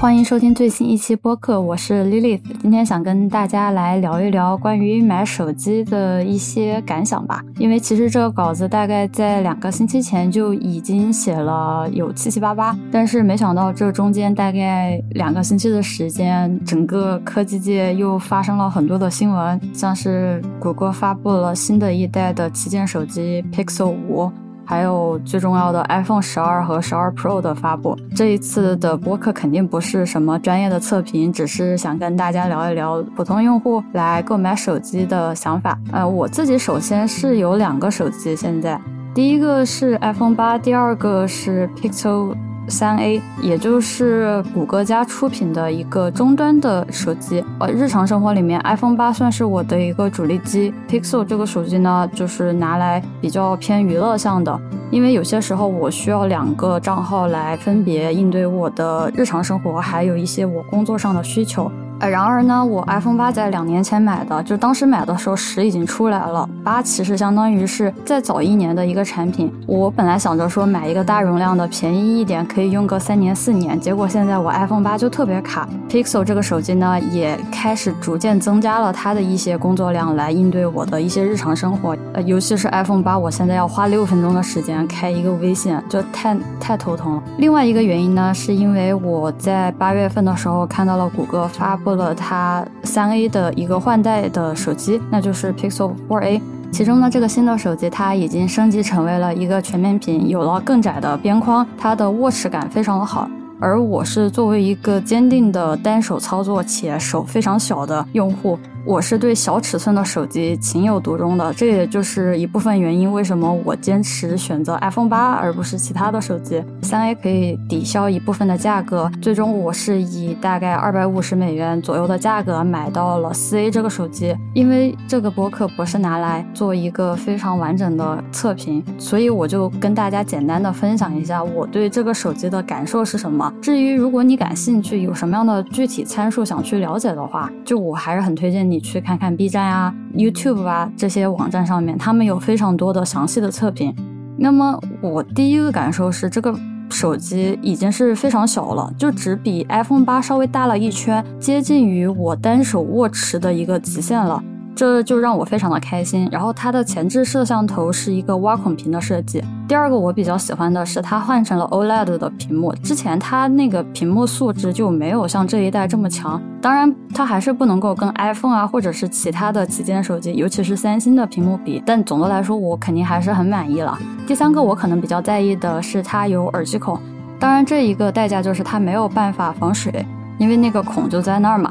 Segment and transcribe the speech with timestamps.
[0.00, 2.40] 欢迎收听最新一期播客，我是 Lilith。
[2.62, 7.44] 今天想跟大家来聊一聊关于买手机的一些感想吧。
[7.58, 24.32] 因为其实这个稿子大概在两个星期前就已经写了有七七八八，但是没想到这中间大概两个星期的时间，整个科技界又发生了很多的新闻，像是谷歌发布了新的一代的旗舰手机 Pixel 五。
[24.70, 35.76] 还有最重要的 iPhone 十二和十二 Pro 的发布，这一次的播客肯定不是什么专业的测评，只是想跟大家聊一聊普通用户来购买手机的想法。
[35.90, 38.80] 呃，我自己首先是有两个手机，现在
[39.12, 42.36] 第一个是 iPhone 八，第二个是 Pixel。
[42.70, 47.44] 三 A，也就是谷歌家出品的一个终端的手机。
[47.58, 50.72] 呃，日常生活里面，iPhone 八算是我的一个主力机。
[50.88, 54.58] Pixel 这个手机呢，就是拿来比较偏娱乐向的，
[54.90, 61.70] 因为有些时候我需要两个账号来分别应对我的日常生活，还有一些我工作上的需求。
[62.00, 69.52] 呃，然而呢，我 iPhone 八在两年前买的，就当时买的时候十已经出来了，八其实相当于是再早一年的一个产品。
[69.66, 73.78] 我本来想着说买一个大容量的，便宜一点，可以用个三年四年。
[73.78, 81.94] 结果现在我 iPhone 八就特别卡，Pixel 这个手机呢也开始逐渐增加了它的一些工作量来应对我的一些日常生活。
[82.14, 87.22] 呃，尤其是 iPhone 八，我现在要花六分钟的时间开一个微信，就太太头疼了。
[87.36, 91.89] 另外一个原因呢，是因为我在八月份的时候看到了谷歌发布。
[91.94, 96.40] 了它三 A 的一个换代的手机，那就是 Pixel 4a。
[96.72, 103.28] 其中呢，这个新的手机它已经升级成为了一个全面屏，有了更窄的边框，它的握持感非常的好。
[103.58, 108.58] 而我是作为一个坚定的单手操作且手非常小的用户。
[108.86, 113.12] 我是对小尺寸的手机情有独钟的，这也就是一部分原因。
[113.12, 116.64] 为什么我坚持选择 iPhone 八而不是其他的手机？
[116.82, 124.34] 三 A 可以抵消一部分的价格，最终我是以大概二百五十美元左右的价格买到了四 A 这个手机。
[124.54, 133.52] 因为这个播客不是拿来做一个非常完整的测评，所以我就跟大家简单的分享一下我对这个手机的感受是什么。
[133.60, 138.69] 至于如果你感兴趣，有什么样的具体参数想去了解的话，就我还是很推荐。
[138.70, 143.94] 你去看看 B 站啊、YouTube 啊这些网站上面，他们有非常多的详细的测评。
[144.38, 146.54] 那么我第一个感受是，这个
[146.88, 154.42] 手机已经是非常小了，就只比 iPhone 八稍微大了一圈，接近于我单手握持的一个极限了。
[154.80, 156.26] 这就让我非常的开心。
[156.32, 159.44] 然后它的前置摄像头是一个挖孔屏的设计。
[159.68, 162.72] 第二个我比较喜欢的是它换成了 OLED 的屏幕。
[162.76, 166.40] 之前它那个屏幕素质就没有像这一代这么强。
[166.62, 171.82] 当然，它还是不能够跟 iPhone 啊或者是其他的旗舰手机，尤其是三星的屏幕比。
[171.84, 173.98] 但总的来说，我肯定还是很满意了。
[174.26, 176.98] 第三个我可能比较在意的是它有耳机孔。
[177.38, 180.06] 当然，这一个代价就是它没有办法防水，
[180.38, 181.70] 因为那个孔就在那儿嘛。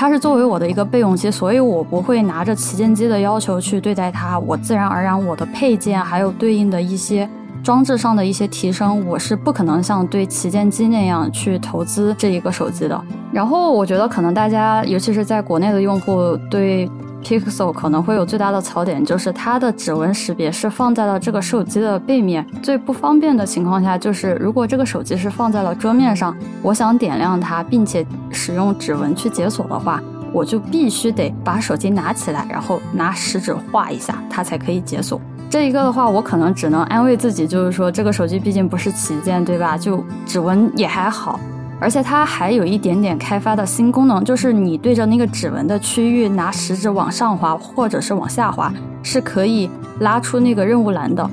[0.00, 4.38] 它是作为我的一个备用机，所以我不会拿着旗舰机的要求去对待它。
[4.38, 7.28] 我自然而然，我的配件还有对应的一些
[7.62, 13.00] 装置上的一些提升，我是不可能像对旗舰机那样去投资这一个手机的。
[13.32, 16.90] 然后我觉得可能大家，尤其是在国内的用户，对。
[17.22, 22.44] Pixel 可能会有最大的槽点，就是它的指纹识别是放在了这个手机的背面。
[22.62, 35.20] 最不方便的情况下，就是如果这个手机是放在了桌面上，我想点亮它，并且使用指纹去解锁的话，我就必须得把手机拿起来，然后拿食指画一下，它才可以解锁。
[35.50, 39.76] 这一个的话，我可能只能安慰自己，就是说这个手机毕竟不是旗舰，对吧？
[39.76, 41.40] 就指纹也还好。
[41.80, 48.72] 而且它还有一点点开发的新功能，就是你对着那个指纹的区域拿食指往上滑或者是往下滑，
[49.02, 49.68] 是可以
[49.98, 51.28] 拉出那个任务栏的，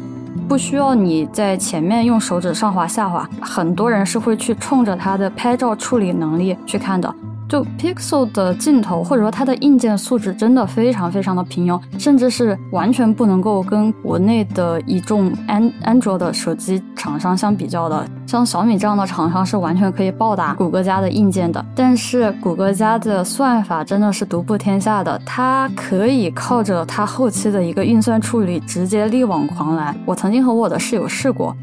[0.48, 3.30] 不需要你在前面用手指上滑下滑。
[3.40, 7.14] 很多人是会去冲着它的拍照处理能力去看的。
[7.48, 18.06] 就 Pixel 的镜头或者说它的硬件素质真的非常非常的平庸，甚至是完全不能够跟国内的一众安安卓的手机厂商相比较的。
[18.26, 21.66] 像小米这样的厂商是完全可以暴打谷歌家的硬件的。
[21.74, 29.96] 但是谷歌家的算法真的是独步天下的，它可以靠着它后期的一个运算处理直接力挽狂澜。
[30.06, 31.56] 我曾经和我的室友试过。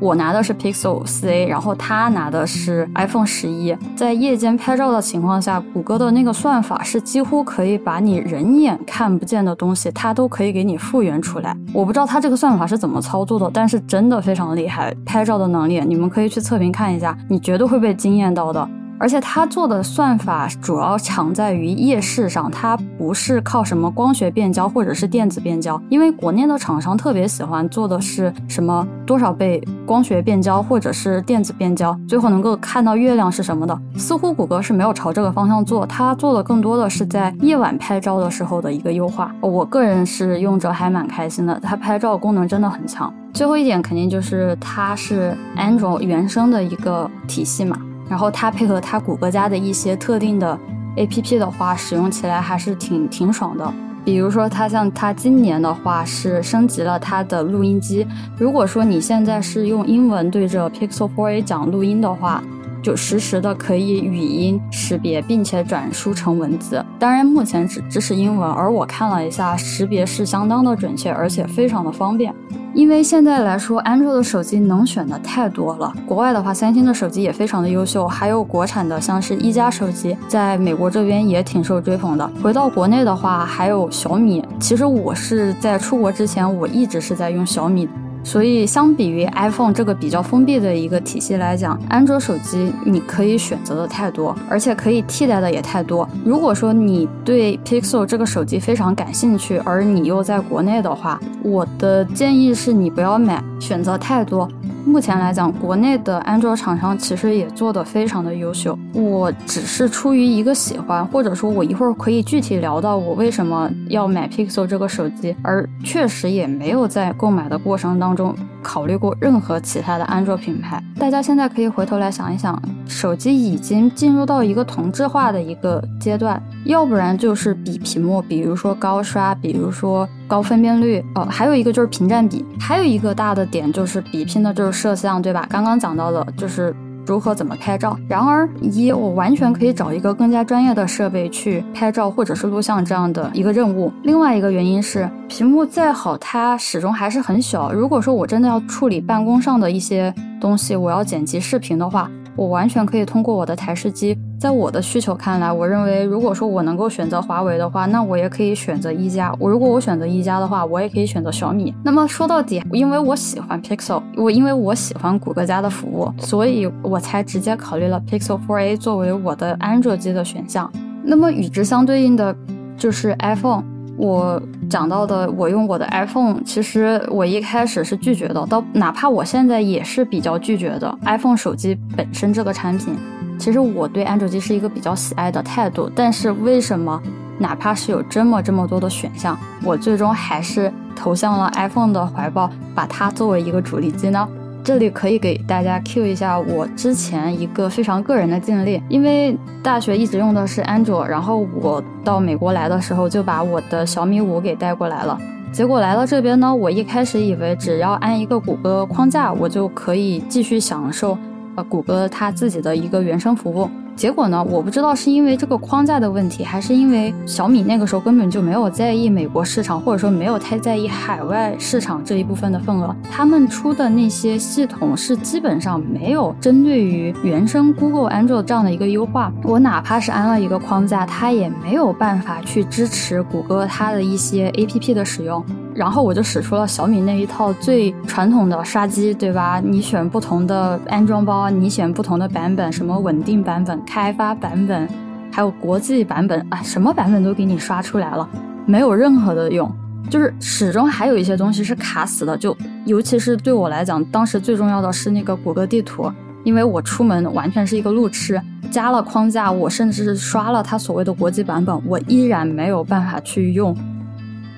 [0.00, 3.76] 我拿的是 Pixel 4a，然后他拿的是 iPhone 十一。
[3.96, 11.56] 在夜间拍照的情况下，谷歌的那个算法是几乎可以把你人眼看不见的东西，它都可以给你复原出来。
[11.72, 14.94] 我不知道它这个算法是怎么操作的，但是真的非常厉害。
[15.04, 18.68] 拍照的能力，你们可以去测评看一下，你绝对会被惊艳到的。
[18.98, 33.78] 而且它做的算法主要强在于夜视上，它不是靠什么光学变焦或者是电子变焦，因为国内的厂商特别喜欢做的是什么多少倍光学变焦或者是电子变焦，最后能够看到月亮是什么的。
[33.96, 39.32] 似乎谷歌是没有朝这个方向做，它做的更多的是在夜晚拍照的时候的一个优化。
[39.40, 43.12] 我个人是用着还蛮开心的，它拍照功能真的很强。
[43.32, 47.78] 最后一点肯定就是它是安卓原生的一个体系嘛。
[48.08, 50.58] 然后它配合它谷歌家的一些特定的
[50.96, 53.72] A P P 的话，使用起来还是挺挺爽的。
[54.04, 58.06] 比如说，它像它今年的话是升级了它的录音机。
[58.38, 62.42] 如果说你现在是用英文对着 Pixel 4a 讲录音的话，
[62.82, 66.82] 就实时的可以语音识别，并且转输成文字。
[66.98, 72.34] 当然，目前只支持英文，而我看了一下，识别是相当的准确，而且非常的方便。
[72.74, 75.92] 因为现在来说，安卓的手机能选的太多了。
[76.06, 82.30] 国外的话，三星的手机也非常的优秀，还有国产的，像是一加手机，在美国这边也挺受追捧的。
[82.42, 84.44] 回到国内的话，还有小米。
[84.60, 87.88] 其实我是在出国之前，我一直是在用小米。
[88.22, 96.08] 所以，相比于 iPhone 这个比较封闭的一个体系来讲，安卓手机你可以选择的太多，而且可以替代的也太多。
[96.24, 104.48] 如果说你对 Pixel 这个手机非常感兴趣，而你又在国内的话，我的建议是你不要买，选择太多。
[104.88, 108.76] 目前来讲，国内的安卓厂商其实也做得非常的优秀。
[108.94, 120.82] 我只是出于一个喜欢，或者说我一会儿可以具体聊到我为什么要买 Pixel 这个手机，而确实也没有在购买的过程当中考虑过任何其他的安卓品牌。
[120.98, 130.08] 大家现在可以回头来想一想，手机已经进入到一个同质化的一个阶段，要不然就是比屏幕，比如说高刷，比如说。
[130.28, 135.46] 高分辨率哦，还有一个就是屏占比，还有一个大的点就是比拼的就是摄像，对吧？
[135.48, 136.76] 刚刚讲到的就是
[137.08, 137.98] 如何怎么拍照。
[138.06, 143.90] 然而，一我完全可以找一个更加专业的设备去拍照或者是录像这样的一个任务。
[144.02, 147.72] 另外一个原因是，屏幕再好，它始终还是很小。
[147.72, 152.10] 如果说我真的要处理办公上的一些东西，我要剪辑视频的话。
[152.36, 159.34] 我完全可以通过我的台式机，在我的需求看来，我认为如果说我能够选择华为的话，那我也可以选择一加。
[159.36, 161.74] 我如果我选择一加的话，我也可以选择小米。
[161.82, 170.70] 那么说到底，因为我喜欢 Pixel，我因为我喜欢谷歌家的服务，所以我才直接考虑了 Pixel 4a 作为我的安卓机的选项。
[171.02, 172.34] 那么与之相对应的，
[172.76, 173.64] 就是 iPhone。
[173.96, 180.96] 我讲到的，我用我的 iPhone，其实我一开始是拒绝的，到哪怕我现在也是比较拒绝的。
[181.04, 182.94] iPhone 手机本身这个产品，
[183.38, 185.90] 其实我对安卓机是一个比较喜爱的态度。
[185.94, 187.00] 但是为什么，
[187.38, 194.28] 哪怕是有这么这么多的选项，我最终还是投向了 iPhone 的怀抱，把它作为一个主力机呢？
[194.64, 205.16] 这里可以给大家 Q 一下我之前一个非常个人的经历，因为大学一直用的是安卓，然后我到美国来的时候就把我的小米五给带过来了。
[205.50, 211.16] 结果来到这边呢，我一开始以为只要安一个谷歌框架，我就可以继续享受
[211.62, 213.68] 谷歌它自己的一个原生服务。
[213.96, 214.40] 结果呢？
[214.44, 222.94] 我不知道是因为这个框架的问题，还是因为小米那个时候根本就没有在意美国市场，或者说没有太在意海外市场这一部分的份额。
[223.10, 229.32] 他们出的那些系统是基本上没有针对于原生 Google Android 这样的一个优化。
[229.42, 235.44] 我哪怕是安了一个框架，它也没有办法去支持谷歌它的一些 APP 的使用。
[235.78, 239.62] 然后我就使出了小米那一套最传统的刷机，对吧？
[239.64, 244.88] 你选不同的安装包，你选不同的版本，什么稳定版本、开发版本，
[245.30, 248.28] 还有国际版本啊，什么版本都给你刷出来了，
[248.66, 249.72] 没有任何的用，
[250.10, 252.36] 就是始终还有一些东西是卡死的。
[252.36, 256.10] 就尤其是对我来讲，当时最重要的是那个谷歌地图，
[256.42, 263.76] 因为我出门完全是一个路痴，加了框架，我甚至是刷了它所谓的国际版本，我依然没有办法去用。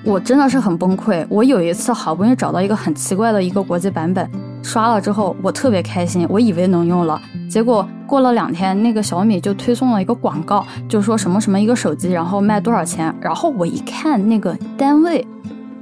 [0.03, 1.25] 我真的是很崩溃。
[1.29, 4.29] 我有一次好不容易找到一个很奇怪的一个国际版本，
[4.63, 7.21] 刷了之后我特别开心，我以为能用了。
[7.49, 13.13] 结果过了两天，那个小米就推送了一个广告，就说什么什么一个手机，然后卖多少钱。
[13.21, 15.25] 然后我一看那个单位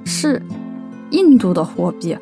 [0.03, 0.41] 是
[1.11, 2.17] 印度的货币，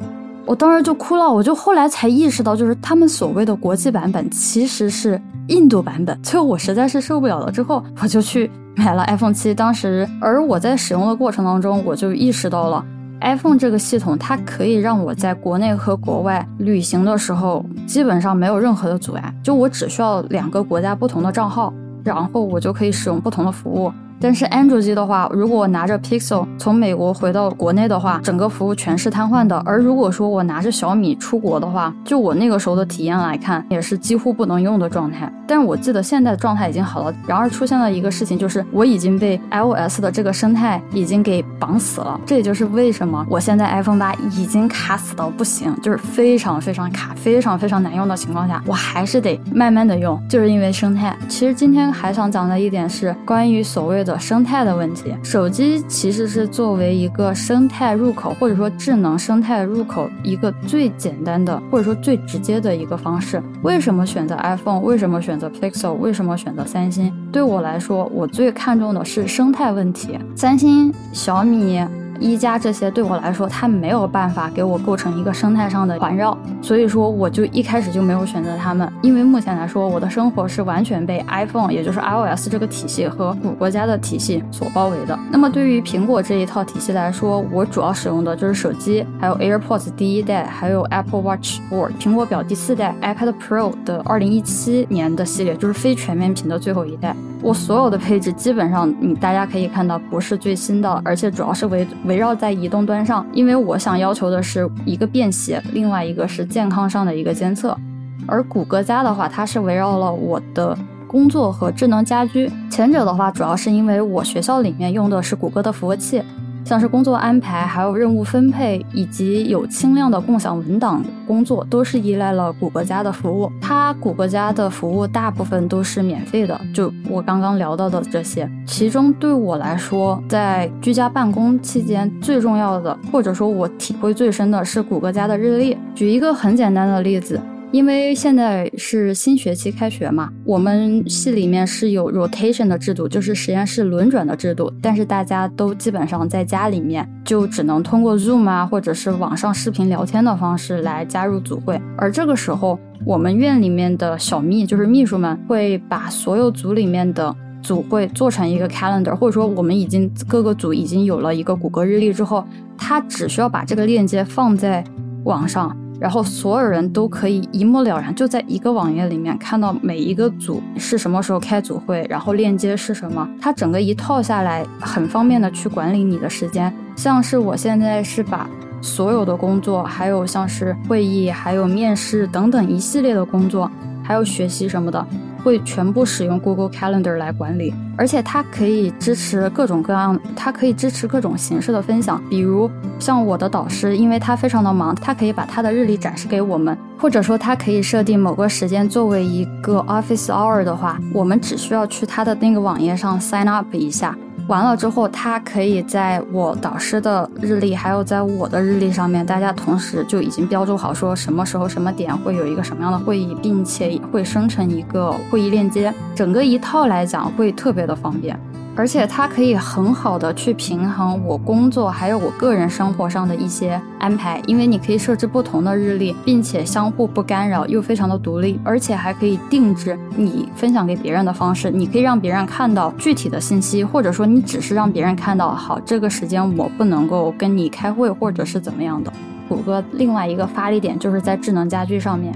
[0.48, 1.32] 我当时就哭了。
[1.32, 6.20] 我就后来才意识到，就是他们所谓的国际版本其实是印度版本。
[6.24, 8.50] 最后我实在是受不了了，之后我就去。
[8.80, 12.86] 买了 iPhone 七，当时而我在使用的过程当中，我就意识到了
[13.22, 19.34] iPhone 这个系统，它可以让我在国内和国外旅行的时候，基本上没有任何的阻碍。
[19.42, 21.74] 就我只需要两个国家不同的账号，
[22.04, 23.92] 然后我就可以使用不同的服务。
[24.20, 29.58] 但是安卓机的话，如果我拿着 Pixel 从美国回到国内的话，整个服务全是瘫痪的。
[29.66, 35.32] 而如果说我拿着小米出国的话，就我那个时候的体验来看，也是几乎不能用的状态。
[35.48, 37.14] 但是我记得现在状态已经好了。
[37.26, 42.20] 然而出现了一个事情，就是我已经被 iOS 的这个生态已经给绑死了。
[42.26, 51.16] 这也就是为什么我现在 iPhone 八已经卡死到不行，就是非常非常卡，非常非常难用的情况下，我还是得慢慢的用，就是因为生态。
[51.30, 55.14] 其实今天还想讲的一点是关于所谓的生态的问题。
[55.22, 63.40] 手机其实是作为一个生态入口，或者说智能生态入口一个最简单的，或者说最直接的一个方式。
[63.62, 64.80] 为什么选择 iPhone？
[64.80, 65.94] 为什么选择 Pixel？
[65.94, 67.14] 为什么选择三星？
[67.32, 70.18] 对我来说，我最看重的是生态问题。
[70.36, 71.86] 三星、小米。
[72.20, 78.92] 一加这些对我来说，它没有办法给我构成一个生态上的环绕，所以说我就一开始就没有选择它们。
[79.02, 85.18] 因为目前来说，我的生活是完全被 iPhone，也就是 iOS 这个体系和谷歌家的体系所包围的。
[85.32, 97.16] 那么对于苹果这一套体系来说，我主要使用的就是手机，还有 AirPods 第一代，还有 Apple Watch Four，苹果表第四代，iPad Pro 的二零一七年的系列，就是非全面屏的最后一代。
[97.44, 107.78] 我所有的配置基本上，你大家可以看到不是最新的，而且主要是为围绕在移动端上，因为我想要求的是一个便携，另外一个是健康上的一个监测。
[108.26, 112.52] 而谷歌家的话，它是围绕了我的工作和智能家居。
[112.70, 116.22] 前者的话，主要是因为我学校里面用的是谷歌的服务器。
[116.68, 123.50] 像是工作安排，还有任务分配，以及有轻量的共享文档工作，都是依赖了谷歌家的服务。
[123.62, 128.52] 它谷歌家的服务大部分都是免费的，就我刚刚聊到的这些。
[128.66, 135.78] 其中对我来说，在居家办公期间最重要的，或者说我体会最深的是谷歌家的日历。
[135.96, 137.40] 举一个很简单的例子。
[137.72, 144.72] 因为现在是新学期开学嘛，我们系里面是有 rotation 的制度，就是实验室轮转的制度。
[144.82, 151.80] 但是大家都基本上在家里面，就只能通过 Zoom 啊，或者是网上视频聊天的方式来加入组会。
[151.98, 162.46] 而这个时候，我们院里面的小秘，就是秘书们，会把所有组里面的组会做成一个 calendar，或者说我们已经各个组已经有了一个谷歌日历之后，
[162.78, 164.82] 他只需要把这个链接放在
[165.26, 165.76] 网上。
[166.00, 173.28] 然后所有人都可以一目了然，就在一个网页里面看到每一个组是什么时候开组会，然后链接是什么。
[173.42, 176.72] 它整个一套下来，很方便的去管理你的时间。
[176.96, 178.50] 像是我现在是把
[178.82, 183.70] 所有的工作，还有像是会议、还有面试等等一系列的工作，
[184.04, 185.08] 还有学习什么的。
[185.44, 192.22] 会全部使用 Google Calendar 来管理，而且它可以支持各种各样，它可以支持各种形式的分享。
[192.30, 204.18] 比如像我的导师，因为他非常的忙，他可以把他的日历展示给我们，或者说他可以设定某个时间作为一个 Office Hour 的话，我们只需要去他的那个网页上 sign up 一下。
[204.48, 218.40] 完了之后，他可以在我导师的日历，还有在我的日历上面，大家同时就已经标注好，说什么时候、什么点会有一个什么样的会议，并且会生成一个会议链接，整个一套来讲会特别的方便。
[218.78, 231.72] 而且它可以很好的去平衡我工作还有我个人生活上的一些安排，因为你可以设置不同的日历，并且相互不干扰，又非常的独立，而且还可以定制你分享给别人的方式。
[231.72, 239.12] 你可以让别人看到具体的信息，或者说你只是让别人看到，好，这个时间我不能够跟你开会，或者是怎么样的。
[239.50, 242.32] 谷歌另外一个发力点就是在智能家居上面。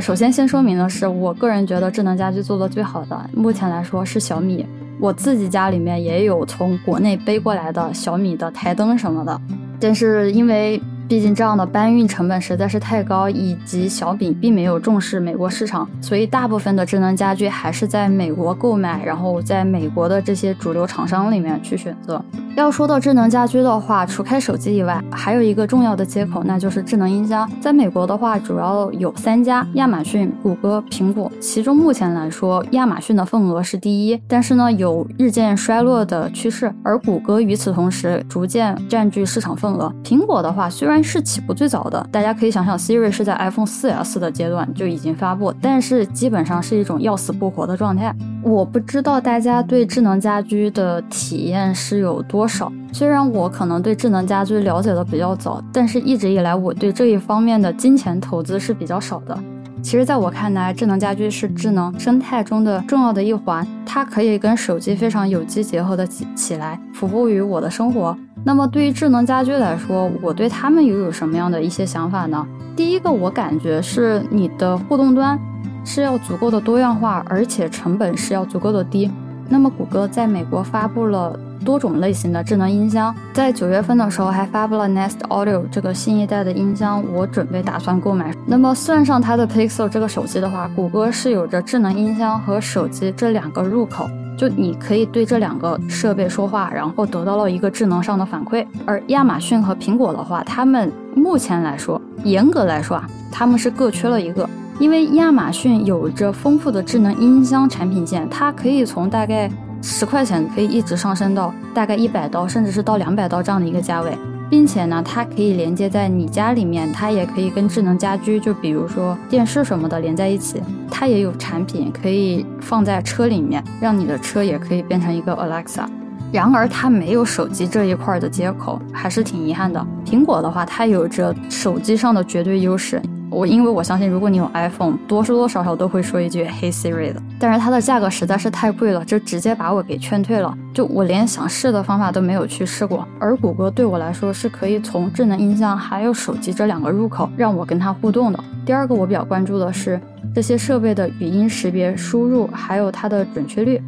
[0.00, 4.66] 首先先说明的是，我个人觉得智能家居做的最好的，目前来说是小米。
[4.98, 9.40] 我自己家里面也有从国内背过来的小米的台灯什么的，
[9.80, 10.80] 但是因为。
[11.08, 22.22] 毕竟这样的搬运成本实在是太高，以及小饼并没有重视美国市场，所以大部分的智能家居还是在美国购买，然后在美国的这些主流厂商里面去选择。
[22.56, 27.48] 要说到智能家居的话，除开手机以外，还有一个重要的接口，那就是智能音箱。
[27.60, 31.30] 在美国的话，主要有三家：亚马逊、谷歌、苹果。
[31.38, 36.72] 其中目前来说，亚马逊的份额是第一，但是呢，有日渐衰落的趋势。
[36.82, 39.94] 而谷歌与此同时逐渐占据市场份额。
[40.02, 48.14] 苹果的话，虽然然是起步最早的，大家可以想想，Siri 是在 iPhone 4S 的阶段就已经发布，但是基本上是一种要死不活的状态。
[48.42, 52.72] 我不知道大家对智能家居的体验是有多少。
[52.94, 59.38] 虽然我可能对智能家居了解的比较早，但是一直以来我对这一方面的金钱投资是比较少的。
[59.82, 68.16] 其实，在我看来，智能家居是智能生态中的重要的一环，它可以跟手机非常有机结合的起起来，服务于我的生活。
[68.46, 72.46] 那么，对于智能家居来说，我对他们又有什么样的一些想法呢？
[72.76, 75.36] 第一个，我感觉是你的互动端
[75.84, 79.10] 是要足够的多样化，而且成本是要足够的低。
[79.48, 88.32] 那么谷歌在美国发布了多种类型的智能音箱，在九月份的时候还发布了 Nest Audio 这个新一代的音箱，我准备打算购买。
[88.46, 94.08] 那么算上它的 Pixel 这个手机的话，谷歌是有着智能音箱和手机这两个入口。
[94.36, 98.66] 就你可以对这两个设备说话，然后得到了一个智能上的反馈。
[98.84, 104.48] 而亚马逊和苹果的话，他们目前来说，严格来说啊，他们是各缺了一个。
[104.78, 109.50] 因为亚马逊有着丰富的智能音箱产品线，它可以从大概
[109.80, 114.16] 十块钱可以一直上升到大概一百刀，甚至是到两百刀这样的一个价位。
[114.48, 120.62] 并且呢，它可以连接在你家里面，它也可以跟智能家居，就比如说电视什么的连在一起。
[120.90, 125.86] 它也有产品可以放在车里面，让你的车也可以变成一个 Alexa。
[126.32, 129.84] 然而，它没有手机这一块的接口，还是挺遗憾的。
[130.04, 133.00] 苹果的话，它有着手机上的绝对优势。
[133.36, 137.22] 我因为我相信，如果你有 iPhone，多多少少都会说一句 Hey Siri 的。
[137.38, 140.56] 但是它的价格实在是太贵了，就直接把我给劝退了。
[140.72, 143.06] 就我连想试的方法都没有去试过。
[143.20, 148.42] 而谷歌对我来说是可以从智能音箱还有手机这两个入口让我跟它互动的。
[148.64, 150.00] 第二个我比较关注的是
[150.34, 153.78] 这些设备的语音识别输入还有它的准确率。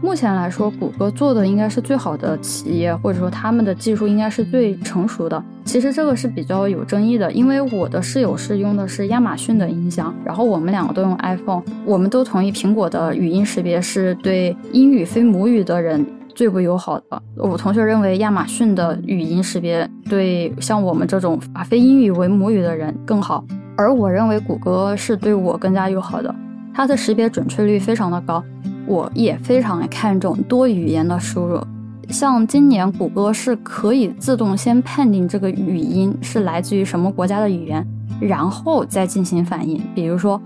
[0.00, 5.42] 目前来说，谷歌做的应该是最好的企业，或者说他们的技术应该是最成熟的。
[5.64, 17.22] 其实这个是比较有争议的，因为我的室友是用的是亚马逊的音箱，然后我们两个都用 iPhone，我们都同意苹果的语音识别是对英语非母语的人最不友好的。
[17.36, 23.44] 我同学认为亚马逊的语音识别对像我们这种啊非英语为母语的人更好，
[23.76, 26.32] 而我认为谷歌是对我更加友好的，
[26.72, 28.42] 它的识别准确率非常的高。
[28.88, 31.60] 我也非常看重多语言的输入，
[32.08, 37.86] 像今年谷歌是可以自动先判定这个语音是来自于什么国家的语言，
[38.18, 39.78] 然后再进行反应。
[39.94, 40.40] 比如说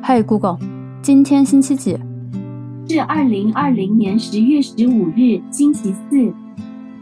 [0.00, 0.58] ，Hey Google，
[1.02, 1.98] 今天星期几？
[2.88, 6.32] 是二零二零年十月十五日，星期四。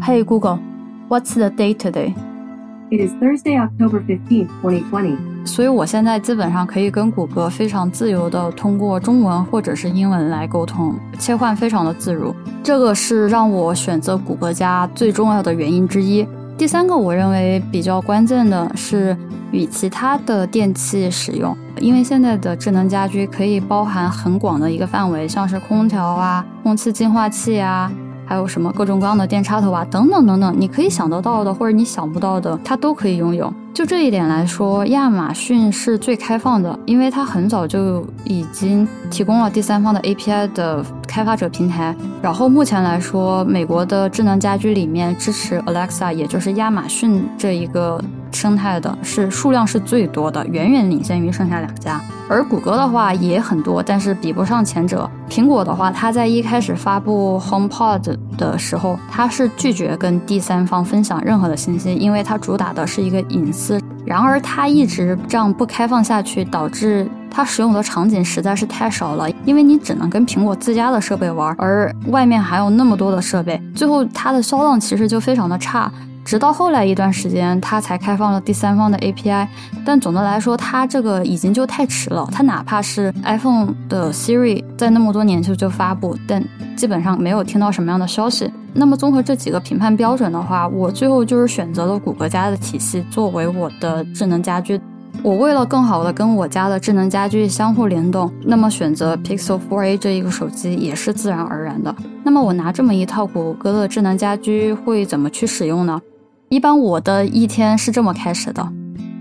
[0.01, 5.36] Hey Google，What's the date today？It is Thursday, October fifteenth, twenty twenty.
[5.47, 12.35] 所以我现在基本上可以跟谷歌非常自由的通过中文或者是英文来沟通，切换非常的自如。
[12.63, 16.27] 这个是让我选择谷歌家最重要的原因之一。
[16.59, 19.17] 第三个，我认为比较关键的是
[19.53, 27.91] 与其他的电器使用，因为现在的智能家居可以包含很广的一个范围，像是空调啊、空气净化器啊。
[28.29, 33.53] 还有什么各种各样的电插头啊，等等等等，你可以想得到的或者你想不到的，它都可以拥有。
[33.77, 41.95] 就这一点来说，亚马逊是最开放的，因为它很早就已经提供了第三方的 API 的开发者平台。
[42.23, 48.03] 然后目前来说，美国的智能家居里面支持 Alexa，也就是亚马逊这一个。
[48.37, 52.01] 生态的是数量是最多的，远远领先于剩下两家。
[52.29, 55.09] 而谷歌的话也很多，但是比不上前者。
[55.29, 63.81] 苹果的话，它在一开始发布 HomePod 的时候，它是拒绝跟第三方分享任何的信息，因为它主打的是一个隐私。
[64.05, 75.91] 然而它一直这样不开放下去，导致它使用的场景实在是太少了，因为你只能跟苹果自家的设备玩，而外面还有那么多的设备，最后它的销量其实就非常的差。
[76.27, 79.47] 直到后来一段时间，它才开放了第三方的 API，
[79.85, 82.29] 但总的来说，它这个已经就太迟了。
[82.33, 88.51] 它哪怕是 iPhone 的 Siri 在那么多年就就发布，但基本上没有听到什么样的消息。
[88.75, 94.81] 那么综合这几个评判标准的话，我最后就是选择了谷歌家的体系作为我的智能家居。
[95.23, 101.95] 我为了更好的跟我家的智能家居相互联动，那么选择 Pixel 4a 这一个手机也是自然而然的。
[102.25, 106.01] 那么我拿这么一套谷歌的智能家居会怎么去使用呢？
[106.50, 108.68] 一般我的一天是这么开始的：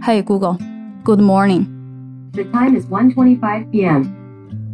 [0.03, 0.59] Hey Google,
[1.05, 1.67] Good morning.
[2.33, 4.05] The time is 1:25 p.m.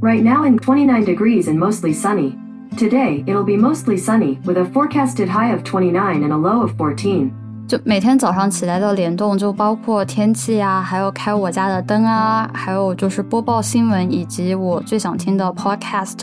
[0.00, 2.34] Right now in 29 degrees and mostly sunny.
[2.76, 6.72] Today it'll be mostly sunny with a forecasted high of 29 and a low of
[6.76, 7.30] 14.
[7.66, 16.16] 就每天早上起来的联动，就包括天气呀，还有开我家的灯啊，还有就是播报新闻，以及我最想听的 podcast。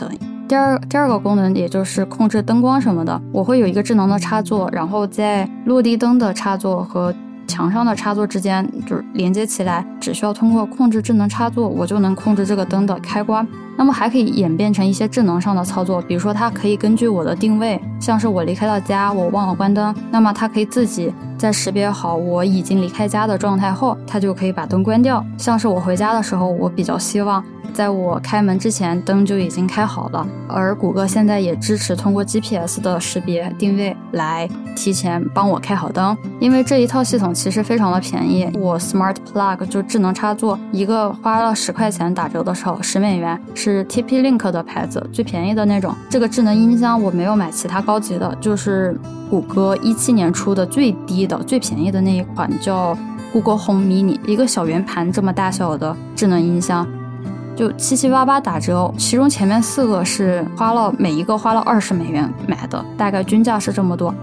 [0.49, 7.13] 第二第二个功能，也就是控制灯光什么的，我会有一个智能的插座，然后在落地灯的插座和
[7.45, 13.47] 墙上的插座之间就是连接起来，只需要通过控制智能插座，我就能控制这个灯的开关。
[13.77, 25.23] 那么还可以演变成一些智能上的操作，比如说它可以根据我的定位，像是我离开了家，我忘了关灯，那么它可以自己在识别好我已经离开家的状态后，它就可以把灯关掉。
[25.37, 27.43] 像是我回家的时候，我比较希望。
[27.73, 30.27] 在我开门之前灯就已经开好了。
[30.47, 38.49] 而谷歌现在也支持通过 GPS 的识别定位来提前帮我开好灯，因为这一套系统其实非常的便宜。
[38.57, 45.95] 我 Smart Plug 就智能插座一个花了十块钱打折的时候十美元，是 TP-Link 的牌子最便宜的那种。
[46.09, 52.97] 这个智能音箱我没有买其他高级的，就是谷歌一七年出的最低的最便宜的那一款叫。
[53.31, 56.83] Google Home Mini 一个小圆盘这么大小的智能音箱，
[57.59, 64.15] 就七七八八打折，其中前面四个是花了每一个花了二十美元买的，大概均价是这么多。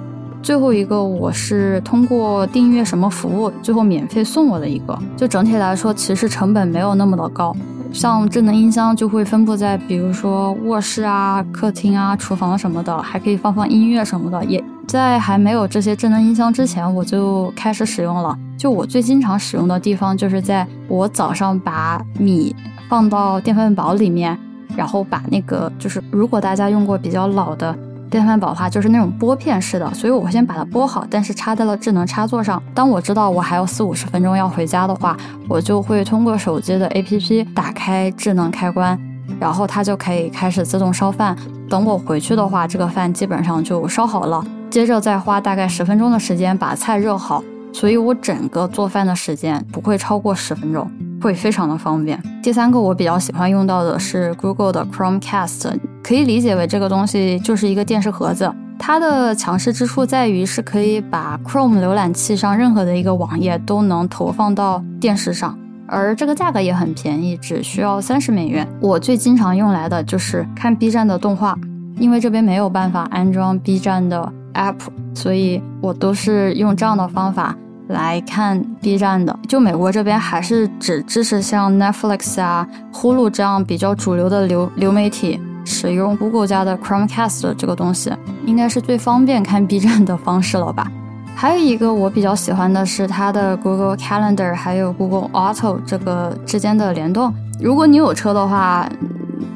[0.43, 4.99] 最后一个我是通过订阅什么服务，最后免费送我的一个。
[5.19, 7.55] 就整体来说，其实成本没有那么的高。
[7.97, 14.45] 像智能音箱就会分布在，比如说卧室啊、客厅啊、厨房什么的，还可以放放音乐什么的。
[14.45, 18.39] 也在还没有这些智能音箱之前，我就开始使用了。
[18.59, 22.55] 就我最经常使用的地方，就是在我早上把米
[22.87, 24.39] 放到电饭煲里面，
[24.77, 27.75] 然后把那个就是如果大家用过比较老的。
[28.11, 32.63] 电饭煲的话就是那种拨片式的，所以我先把它拨好，但是插在了智能插座上。
[32.75, 35.17] 当我知道我还有四五十分钟要回家的话，
[35.49, 38.99] 我就会通过手机的 APP 打开智能开关，
[39.41, 41.37] 然后它就可以开始自动烧饭。
[41.69, 47.43] 等我回去的话，这个饭基本上就烧好了，接着再花大概十分钟的时间把菜热好。
[47.73, 50.91] 所以我整个做饭的时间不会超过十分钟，
[51.21, 52.19] 会非常的方便。
[52.43, 55.77] 第三个我比较喜欢用到的是 Google 的 Chromecast。
[56.07, 68.65] 可以理解为这个东西就是一个电视盒子，它的强势之处在于是可以把 Chrome 浏览器上任何的一个网页都能投放到电视上，而这个价格也很便宜，只需要三十美元。
[68.81, 71.59] 我最经常用来的就是看 B 站的动画，
[71.99, 74.77] 因为这边没有办法安装 B 站的 App，
[75.13, 77.53] 所以我都是用这样的方法
[77.89, 79.37] 来看 B 站的。
[79.49, 85.41] 就美国这边还是只支持像 Netflix 啊、Hulu 这样比较主流的流流媒体。
[85.67, 88.11] 使用 Google 家的 Chromecast 这个东西，
[88.47, 90.91] 应该是最方便看 B 站的方式了吧？
[91.35, 97.35] 还有一个我比较喜欢的是它的 Google Calendar，还有 Google Auto 这个之间的联动。
[97.61, 98.89] 如果你有车的话，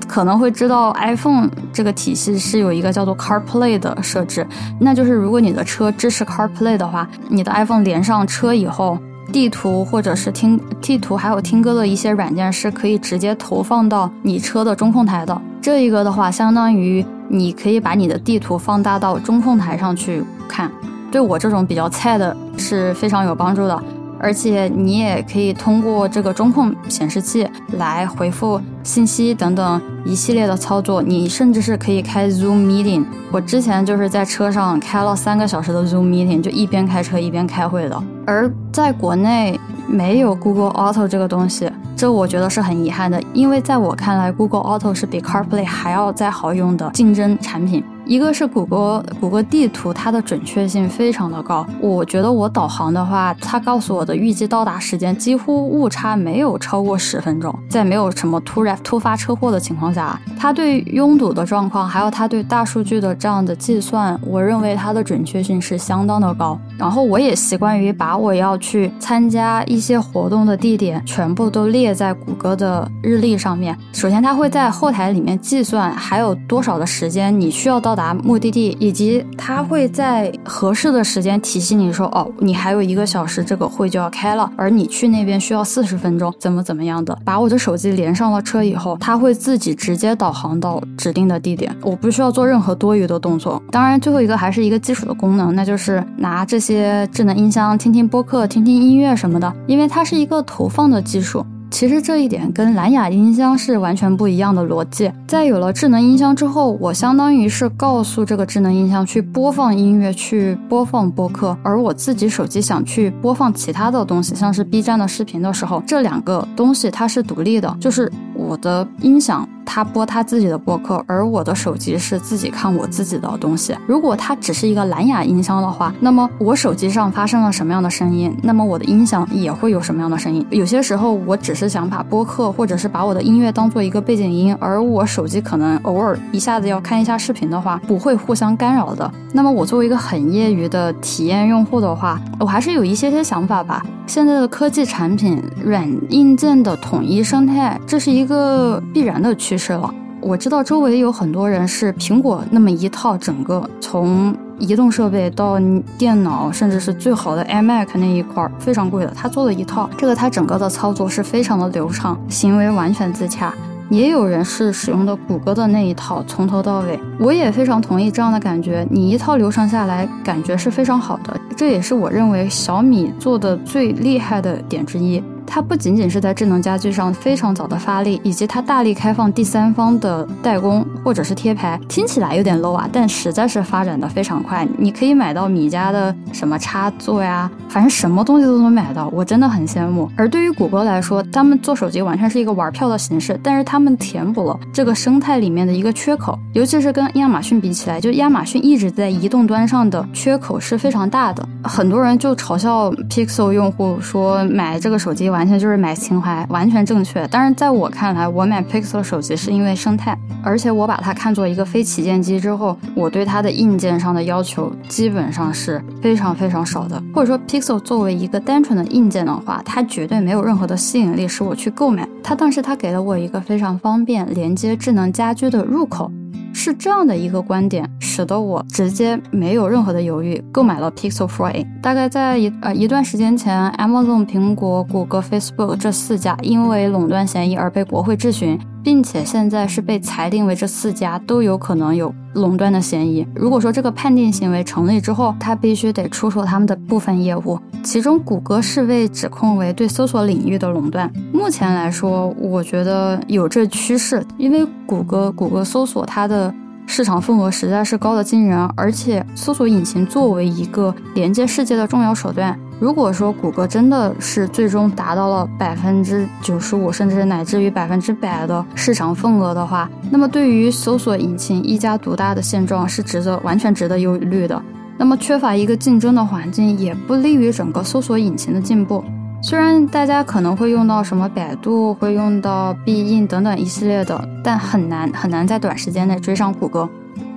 [0.07, 4.47] 可能会知道 iPhone 这个体系是有一个叫做 CarPlay 的设置，
[4.79, 8.99] 那就是如果你的车支持 CarPlay 的话，你的 iPhone 连上车以后。
[9.33, 15.41] 地图或者是听地图，还有听歌的一些软件是可以直接投放到你车的中控台的。
[15.63, 20.71] 这一个的话，相当于你可以把你的地图放大到中控台上去看，
[21.13, 23.83] 对我这种比较菜的是非常有帮助的。
[24.23, 31.03] 而且你也可以通过这个中控显示器来回复信息等等一系列的操作。
[31.03, 33.03] 你甚至是可以开 Zoom meeting。
[33.33, 38.03] 我之前就是在车上开了三个小时的 Zoom meeting，就一边开车一边开会的。
[38.27, 47.85] 而在国内没有 Google Auto 这个东西，这我觉得是很遗憾的，因为在我看来，Google Auto 是比 CarPlay 还要再好用的竞争产品。
[48.11, 51.65] 一个是谷歌谷歌地图，它的准确性非常的高。
[51.81, 57.57] 我觉得我导航的话，它告诉我的预计到达时间几乎误差没有超过十分钟。
[57.69, 66.59] 在没有什么突然突发车祸的情况下，它对拥堵的状况，还有它对大数据的这样的计算，我认为它的准确性是相当的高。
[66.77, 73.79] 然后我也习惯于把我要去参加一些活动的地点全部都列在谷歌的日历上面。
[73.93, 78.00] 首先，它会在后台里面计算还有多少的时间你需要到达。
[78.01, 93.63] 达目的地，以及他会在合适的时间提醒你说：“哦，你还有一个小时，这个会就要开了，而你去那边需要四十分钟，怎么怎么样的。”把我的手机连上了车以后，它会自己直接导航到指定的地点，我不需要做任何多余的动作。
[93.71, 101.45] 当然，最后一个还是一个基础的功能，那就是拿这些智能音箱听听播客、听听音乐什么的，因为它是一个投放的技术。
[101.71, 105.11] 其实这一点跟蓝牙音箱是完全不一样的逻辑。
[105.27, 119.49] 在有了智能音箱之后，我相当于是告诉这个智能音箱去播放音乐、去播放播客，而我自己手机想去播放其他的东西，像是 B 站的视频的时候，这两个东西它是独立的，就是我的音响。
[119.65, 123.77] 他播他自己的播客，而我的手机是自己看我自己的东西。
[123.87, 130.45] 如果它只是一个蓝牙音箱的话，那么我手机上发生了什么样的声音，那么我的音响也会有什么样的声音。
[130.51, 139.11] 有些时候我只是想把播客或者是把我的音乐当做一个背景音，而我手机可能偶尔一下子要看一下视频的话，不会互相干扰的。
[139.33, 143.85] 那么我作为一个很业余的体验用户的话，我还是有一些些想法吧。
[144.07, 149.93] 现在的科技产品软硬件的统一生态，这是一个必然的趋势了。
[150.21, 155.59] 我知道周围有很多人是苹果那么一套，整个从移动设备到
[155.97, 163.55] 电脑，甚至是最好的 iMac 那一块非常贵的，他做了一套，这个他整个的操作是非常的流畅，行为完全自洽。
[163.89, 167.01] 也有人是使用的谷歌的那一套，从头到尾。
[167.19, 171.35] 我也非常同意这样的感觉，你一套流程下来，感觉是非常好的。
[171.57, 175.21] 这也是我认为小米做的最厉害的点之一。
[175.53, 184.65] 它不仅仅是在智能家居上非常早的发力，以及它大力开放第三方的代工或者是贴牌，听起来有点 low 啊，但实在是发展的非常快。
[184.79, 190.09] 你可以买到米家的什么插座呀，反正什么东西都能买到，我真的很羡慕。
[190.17, 201.45] 而对于谷歌来说，他们做手机完全是一个玩票的形式，但是他们填补了这个生态里面的一个缺口，尤其是跟亚马逊比起来，就亚马逊一直在移动端上的缺口是非常大的。
[201.65, 205.40] 很多人就嘲笑 Pixel 用户说买这个手机玩。
[205.41, 207.27] 完全就是买情怀，完全正确。
[207.31, 217.03] 但是在我看来，我买 Pixel 手机是因为生态，而且我把它看作一个非旗舰机之后，我对它的硬件上的要求基本上是非常非常少的。
[217.15, 222.35] 或者说，Pixel 作为一个单纯的硬件的话，它绝对没有任何的吸引力使我去购买它。
[222.35, 226.13] 但是它给了我一个非常方便连接智能家居的入口。
[226.53, 227.89] 是这样的一个观点，
[228.21, 231.67] 使得我直接没有任何的犹豫购买了 Pixel 4a。
[231.81, 238.61] 大概在一呃一段时间前，Amazon、苹果、谷歌、Facebook 这四家因为垄断嫌疑而被国会质询。
[238.83, 243.27] 并且现在是被裁定为这四家都有可能有垄断的嫌疑。
[243.35, 251.11] 如果说这个判定行为成立之后，他必须得出售他们的部分业务，其中谷歌是被指控为对搜索领域的垄断。
[251.33, 256.53] 目前来说，我觉得有这趋势，因为谷歌谷歌搜索它的
[256.91, 262.59] 市场份额实在是高的惊人，而且搜索引擎作为一个连接世界的重要手段。
[262.81, 274.61] 如果说谷歌真的是最终达到了百分之九十五，甚至乃至于百分之百的市场份额的话，那么对于搜索引擎一家独大的现状是值得完全值得忧虑的。
[274.99, 279.05] 那么缺乏一个竞争的环境，也不利于整个搜索引擎的进步。
[279.43, 286.89] 虽然大家可能会用到什么百度，会用到必应等等一系列的，但很难很难在短时间内追上谷歌。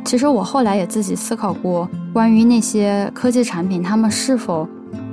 [0.03, 4.67] 其实我后来也自己思考过，关于那些科技产品，他们是否。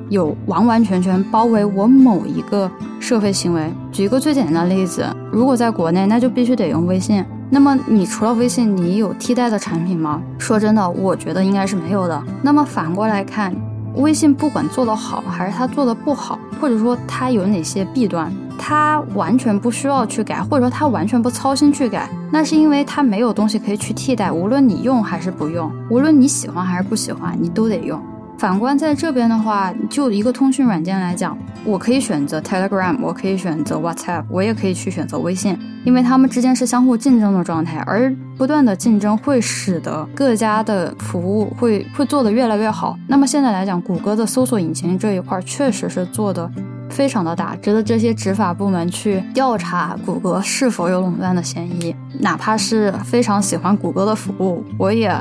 [0.08, 3.72] 有完完全全包围我某一个社会行为。
[3.92, 7.24] 举一个最简单的例子，如果在国内，那就必须得用微信。
[7.48, 10.20] 那么你除了微信，你有替代的产品吗？
[10.36, 12.20] 说真的，我觉得应该是没有的。
[12.42, 13.54] 那么反过来看，
[13.94, 24.30] 微信不管做得好还是它做的不好，或者说它有哪些弊端，它完全不需要去改，或者说它完全不操心去改，那是因为它没有东西可以去替代。
[24.30, 28.00] 无论你用还是不用，无论你喜欢还是不喜欢，你都得用。
[28.40, 42.96] 反观在这边的话，就一个通讯软件来讲，我可以选择 Telegram，我可以选择 WhatsApp，我也可以去选择微信，因为它们之间是相互竞争的状态，而不断的竞争会使得各家的服务会会做得越来越好。
[43.06, 46.50] 那么现在来讲，谷歌的搜索引擎这一块确实是做的
[46.88, 51.94] 非常的大，值得这些执法部门去调查谷歌是否有垄断的嫌疑。
[52.18, 55.14] 哪怕是非常喜欢谷歌的服务，我也。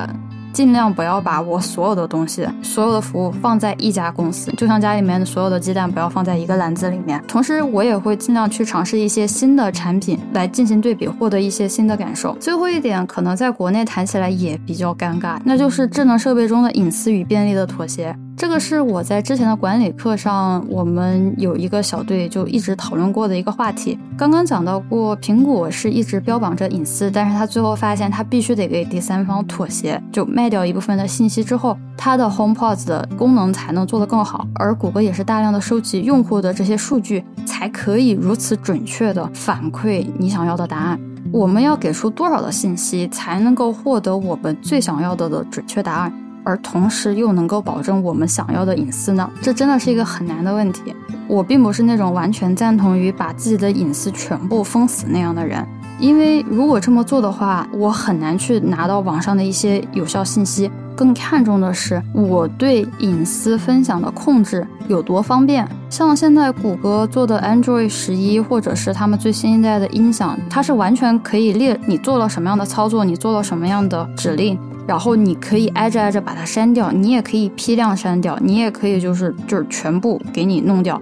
[0.52, 7.22] 尽量不要把我所有的东西、所有的服务放在一家公司，就像家里面的所有的鸡蛋不要放在一个篮子里面。
[7.28, 12.36] 同时，我也会尽量去尝试一些新的产品来进行对比，获得一些新的感受。
[12.40, 18.16] 最后一点，可能在国内谈起来也比较尴尬，那就是智能设备中的隐私与便利的妥协。
[18.40, 24.00] 这个是我在之前的管理课上，我们有一个小队就一直讨论过的一个话题。
[24.18, 34.48] 刚刚讲到过，苹果是一直标榜着隐私，但是他最后发现他必须得给第三方妥协，就卖掉一部分的信息之后，它的 HomePod 的功能才能做得更好。
[34.56, 40.98] 而谷歌也是大量的收集用户的这些数据，才可以如此准确的反馈你想要的答案。
[41.34, 46.14] 我们要给出多少的信息，才能够获得我们最想要的的准确答案？
[46.44, 49.30] 而同时又能够保证我们想要的隐私呢？
[49.42, 50.94] 这真的是一个很难的问题。
[51.28, 55.64] 我并不是那种完全赞同于把自己的隐私全部封死那样的人，
[56.00, 60.72] 因为如果这么做的话，我很难去拿到网上的一些有效信息。
[60.96, 65.66] 更看重的是我对隐私分享的控制有多方便。
[65.90, 74.60] 像现在谷歌做的 Android 十一，或者是他们最新一代的音响，它是完全可以列你做了什么样的操作，你做了什么样的指令。
[74.90, 81.00] 然后你可以挨着挨着把它删掉，你也可以批量删掉，你也可以就是就是全部给你弄掉。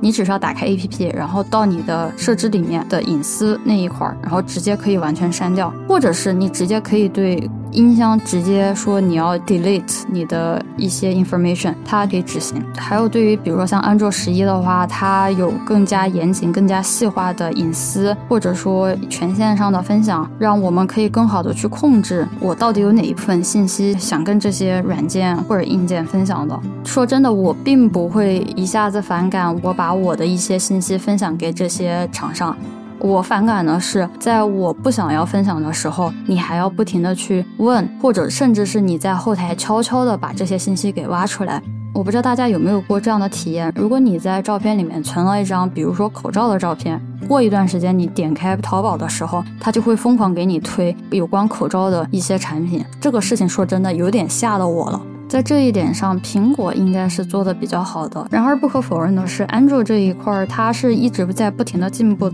[0.00, 7.48] 你只需要打开 APP，然后到你的设置里面的隐私那一块儿，然后直接可以完全删掉，或者是你直接可以对。
[7.72, 12.60] 音箱直接说你要 delete 你的一些 information，它可以执行。
[12.76, 26.58] 还有对于比如说像安卓十一的话，它有更加严谨、更加细化的隐私，或者说权限上的分享，让我们可以更好的去控制我到底有哪一部分信息想跟这些软件或者硬件分享的。
[26.82, 32.56] 说真的，我并不会一下子反感我把把我的一些信息分享给这些厂商。
[33.00, 41.60] 我反感的是，在我不想要分享的时候，你还要不停的去问，或者甚至是你在后台悄悄的把这些信息给挖出来。
[41.92, 43.72] 我不知道大家有没有过这样的体验？
[43.74, 52.84] 如果你在照片里面存了一张，比如说口罩的照片，过一段时间你点开淘宝的时候，它就会疯狂给你推有关口罩的一些产品。
[53.00, 55.02] 这个事情说真的有点吓到我了。
[55.30, 58.26] 在这一点上，苹果应该是做的比较好的。
[58.32, 62.28] 然而不可否认的是，安卓这一块儿它是一直在不停的进步。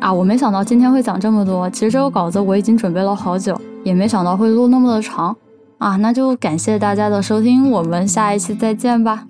[0.00, 1.68] 啊，我没想到今天会讲这么多。
[1.68, 5.36] 其实这个稿子我已经准备了好久，也没想到会录那么的长。
[5.76, 9.26] 啊，那就感谢大家的收听，我们下一期再见吧。